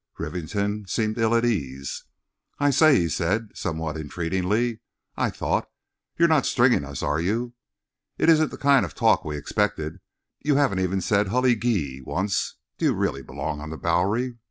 Rivington 0.17 0.87
seemed 0.87 1.19
ill 1.19 1.35
at 1.35 1.45
ease. 1.45 2.05
"I 2.57 2.71
say," 2.71 3.01
he 3.01 3.07
said—somewhat 3.07 3.97
entreatingly, 3.97 4.79
"I 5.15 5.29
thought—you're 5.29 6.27
not 6.27 6.47
stringing 6.47 6.83
us, 6.83 7.03
are 7.03 7.21
you? 7.21 7.53
It 8.17 8.27
isn't 8.27 8.45
just 8.47 8.51
the 8.59 8.67
kind 8.67 8.83
of 8.83 8.95
talk 8.95 9.23
we 9.23 9.37
expected. 9.37 9.99
You 10.39 10.55
haven't 10.55 10.79
even 10.79 11.01
said 11.01 11.27
'Hully 11.27 11.55
gee!' 11.55 12.01
once. 12.03 12.55
Do 12.79 12.85
you 12.85 12.95
really 12.95 13.21
belong 13.21 13.61
on 13.61 13.69
the 13.69 13.77
Bowery?" 13.77 14.37